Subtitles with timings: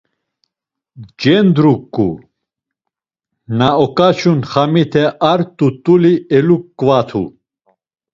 [1.19, 2.09] Cendruǩu,
[3.57, 7.23] na oǩaçun xamite ar t̆ut̆uli eluǩvatu.